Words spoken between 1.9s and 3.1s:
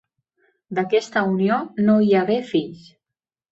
no hi hagué fills.